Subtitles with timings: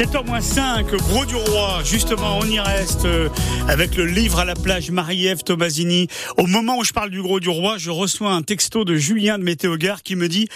[0.00, 1.82] 7h05, Gros du Roi.
[1.84, 3.28] Justement, on y reste euh,
[3.68, 6.08] avec le livre à la plage Marie-Ève Tomasini.
[6.38, 9.36] Au moment où je parle du Gros du Roi, je reçois un texto de Julien
[9.36, 10.48] de Météogare qui me dit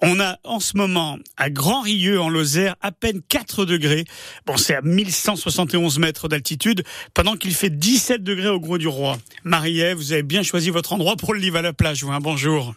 [0.00, 4.06] on a en ce moment à Grand Rieux en Lozère à peine 4 degrés.
[4.46, 6.82] Bon, c'est à 1171 mètres d'altitude
[7.12, 9.18] pendant qu'il fait 17 degrés au Gros du Roi.
[9.44, 12.02] Marie-Ève, vous avez bien choisi votre endroit pour le livre à la plage.
[12.02, 12.74] Vous, hein, bonjour.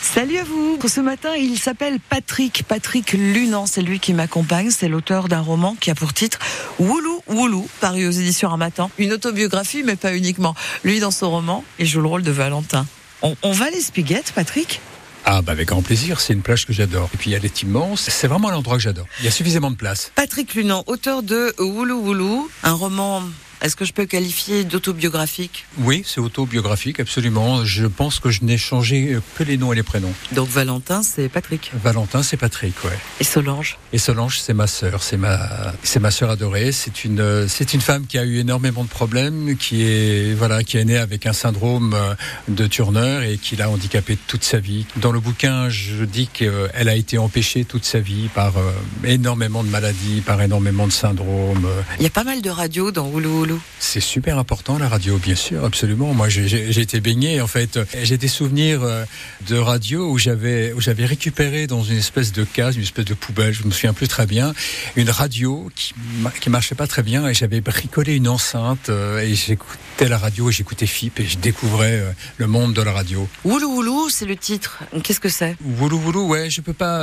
[0.00, 0.78] Salut à vous.
[0.86, 2.64] Ce matin, il s'appelle Patrick.
[2.66, 4.70] Patrick Lunan, c'est lui qui m'accompagne.
[4.70, 6.38] C'est l'auteur d'un roman qui a pour titre
[6.78, 8.90] Woulou Woulou, paru aux éditions Armatan.
[8.98, 10.54] Une autobiographie, mais pas uniquement.
[10.84, 12.86] Lui, dans son roman, il joue le rôle de Valentin.
[13.22, 14.80] On, on va les spiguettes, Patrick?
[15.24, 17.08] Ah bah avec grand plaisir, c'est une plage que j'adore.
[17.14, 19.06] Et puis elle est immense, c'est vraiment un endroit que j'adore.
[19.20, 20.10] Il y a suffisamment de place.
[20.16, 23.22] Patrick Lunan, auteur de Woulou Woulou, un roman
[23.62, 25.66] est-ce que je peux qualifier d'autobiographique?
[25.78, 27.64] Oui, c'est autobiographique, absolument.
[27.64, 30.12] Je pense que je n'ai changé que les noms et les prénoms.
[30.32, 31.70] Donc Valentin, c'est Patrick.
[31.82, 32.98] Valentin, c'est Patrick, ouais.
[33.20, 33.78] Et Solange?
[33.92, 36.72] Et Solange, c'est ma sœur, c'est ma, c'est ma sœur adorée.
[36.72, 40.78] C'est une, c'est une femme qui a eu énormément de problèmes, qui est, voilà, qui
[40.78, 42.14] est née avec un syndrome euh,
[42.48, 44.86] de Turner et qui l'a handicapée toute sa vie.
[44.96, 48.72] Dans le bouquin, je dis qu'elle a été empêchée toute sa vie par euh,
[49.04, 51.68] énormément de maladies, par énormément de syndromes.
[51.98, 55.34] Il y a pas mal de radios dans Oulou c'est super important la radio, bien
[55.34, 56.14] sûr, absolument.
[56.14, 57.78] Moi, j'ai été baigné en fait.
[58.02, 59.04] J'ai des souvenirs euh,
[59.48, 63.14] de radio où j'avais où j'avais récupéré dans une espèce de case, une espèce de
[63.14, 64.54] poubelle, je me souviens plus très bien,
[64.96, 65.94] une radio qui
[66.40, 70.48] qui marchait pas très bien et j'avais bricolé une enceinte euh, et j'écoutais la radio
[70.48, 73.28] et j'écoutais FIP et je découvrais euh, le monde de la radio.
[73.44, 74.82] Woulou Woulou, c'est le titre.
[75.02, 75.56] Qu'est-ce que c'est?
[75.78, 77.02] Woulou Woulou, ouais, je peux pas.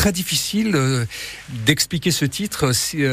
[0.00, 1.06] Très difficile
[1.66, 3.04] d'expliquer ce titre si,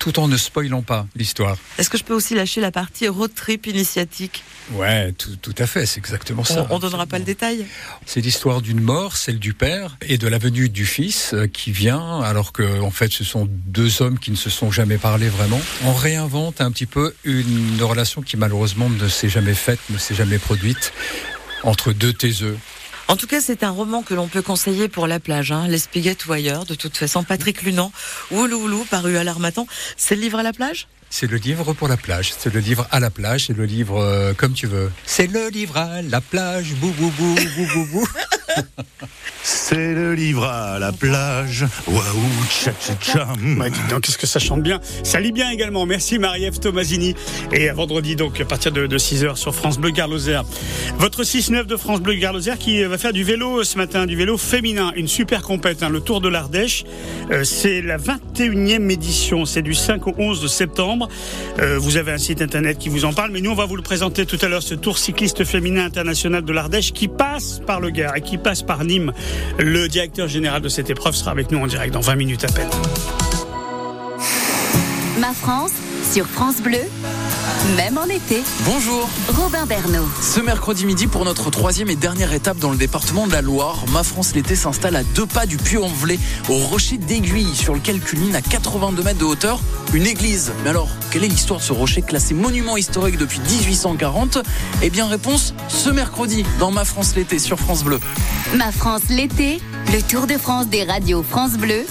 [0.00, 1.56] tout en ne spoilant pas l'histoire.
[1.78, 4.42] Est-ce que je peux aussi lâcher la partie road trip initiatique?
[4.72, 6.66] Ouais, tout, tout, à fait, c'est exactement ça.
[6.70, 7.66] On, ne donnera pas le détail?
[8.04, 11.70] C'est l'histoire d'une mort, celle du père, et de la venue du fils euh, qui
[11.70, 15.28] vient, alors que en fait ce sont deux hommes qui ne se sont jamais parlé
[15.28, 15.60] vraiment.
[15.84, 20.16] On réinvente un petit peu une relation qui malheureusement ne s'est jamais faite, ne s'est
[20.16, 20.92] jamais produite
[21.62, 22.58] entre deux taiseux.
[23.08, 25.78] En tout cas, c'est un roman que l'on peut conseiller pour la plage, hein, les
[25.78, 26.66] spiguettes ou ailleurs.
[26.66, 27.90] De toute façon, Patrick Lunan,
[28.30, 29.66] Ouloulou, paru à l'Armatan.
[29.96, 30.88] C'est le livre à la plage?
[31.08, 33.98] C'est le livre pour la plage, c'est le livre à la plage, c'est le livre
[33.98, 34.92] euh, comme tu veux.
[35.06, 38.08] C'est le livre à la plage, bou bou bou bou bou bou.
[39.42, 41.64] C'est le livre à la plage.
[41.86, 42.00] Waouh,
[42.50, 43.28] tcha tcha tcha.
[43.90, 44.80] donc, qu'est-ce que ça chante bien.
[45.04, 45.86] Ça lit bien également.
[45.86, 47.14] Merci Marie-Ève Tomasini.
[47.52, 50.40] Et à vendredi, donc, à partir de, 6h sur France Bleu Garloser.
[50.98, 54.36] Votre 6-9 de France Bleu Garloser qui va faire du vélo ce matin, du vélo
[54.36, 54.92] féminin.
[54.96, 56.84] Une super compète, hein, le Tour de l'Ardèche.
[57.30, 59.44] Euh, c'est la 21e édition.
[59.44, 61.08] C'est du 5 au 11 de septembre.
[61.58, 63.30] Euh, vous avez un site internet qui vous en parle.
[63.30, 66.44] Mais nous, on va vous le présenter tout à l'heure, ce Tour cycliste féminin international
[66.44, 69.12] de l'Ardèche qui passe par le Gard et qui passe par Nîmes.
[69.58, 72.48] Le directeur général de cette épreuve sera avec nous en direct dans 20 minutes à
[72.48, 72.70] peine.
[75.20, 75.72] Ma France
[76.10, 76.80] sur France Bleu,
[77.76, 78.42] même en été.
[78.64, 79.08] Bonjour.
[79.28, 80.06] Robin Bernot.
[80.20, 83.84] Ce mercredi midi, pour notre troisième et dernière étape dans le département de la Loire,
[83.92, 86.18] Ma France l'été s'installe à deux pas du Puy-en-Velay,
[86.48, 89.60] au rocher d'Aiguille, sur lequel culmine à 82 mètres de hauteur
[89.94, 90.52] une église.
[90.62, 94.38] Mais alors, quelle est l'histoire de ce rocher classé monument historique depuis 1840
[94.82, 98.00] Eh bien, réponse ce mercredi dans Ma France l'été sur France Bleu.
[98.54, 99.60] Ma France l'été,
[99.92, 101.84] le Tour de France des radios France Bleu,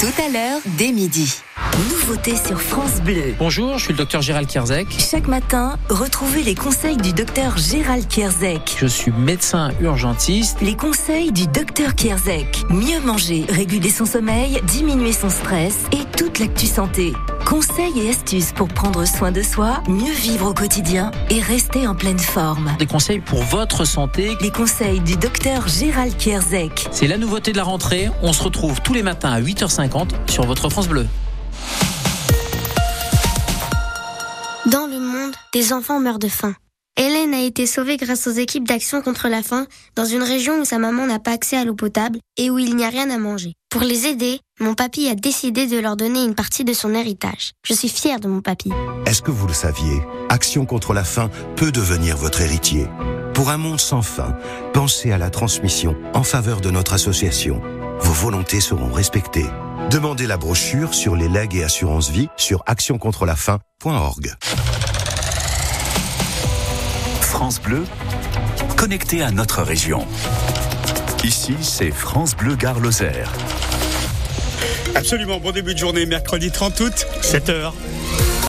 [0.00, 1.41] tout à l'heure dès midi.
[1.78, 3.34] Nouveauté sur France Bleu.
[3.38, 4.88] Bonjour, je suis le docteur Gérald Kierzek.
[4.98, 8.76] Chaque matin, retrouvez les conseils du docteur Gérald Kierzek.
[8.78, 10.58] Je suis médecin urgentiste.
[10.60, 12.64] Les conseils du docteur Kierzek.
[12.68, 17.14] Mieux manger, réguler son sommeil, diminuer son stress et toute l'actu santé.
[17.46, 21.94] Conseils et astuces pour prendre soin de soi, mieux vivre au quotidien et rester en
[21.94, 22.70] pleine forme.
[22.78, 24.36] Des conseils pour votre santé.
[24.42, 26.88] Les conseils du docteur Gérald Kierzek.
[26.92, 28.10] C'est la nouveauté de la rentrée.
[28.22, 31.06] On se retrouve tous les matins à 8h50 sur votre France Bleu.
[34.66, 36.54] Dans le monde, des enfants meurent de faim.
[36.96, 40.64] Hélène a été sauvée grâce aux équipes d'action contre la faim dans une région où
[40.64, 43.18] sa maman n'a pas accès à l'eau potable et où il n'y a rien à
[43.18, 43.54] manger.
[43.70, 47.52] Pour les aider, mon papy a décidé de leur donner une partie de son héritage.
[47.66, 48.70] Je suis fière de mon papy.
[49.04, 50.00] Est-ce que vous le saviez?
[50.28, 52.86] Action contre la faim peut devenir votre héritier.
[53.34, 54.36] Pour un monde sans faim,
[54.72, 57.60] pensez à la transmission en faveur de notre association.
[57.98, 59.50] Vos volontés seront respectées.
[59.90, 62.62] Demandez la brochure sur les legs et assurances vie sur
[67.20, 67.84] France Bleu,
[68.76, 70.06] connecté à notre région.
[71.24, 73.32] Ici, c'est France Bleu Gare Lozère.
[74.94, 77.72] Absolument, bon début de journée, mercredi 30 août, 7h.